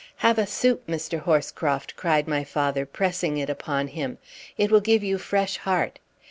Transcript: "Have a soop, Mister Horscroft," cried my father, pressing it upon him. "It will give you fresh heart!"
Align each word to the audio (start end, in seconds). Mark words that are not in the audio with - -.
"Have 0.25 0.39
a 0.39 0.47
soop, 0.47 0.81
Mister 0.89 1.19
Horscroft," 1.19 1.95
cried 1.95 2.27
my 2.27 2.43
father, 2.43 2.87
pressing 2.87 3.37
it 3.37 3.51
upon 3.51 3.89
him. 3.89 4.17
"It 4.57 4.71
will 4.71 4.81
give 4.81 5.03
you 5.03 5.19
fresh 5.19 5.57
heart!" 5.57 5.99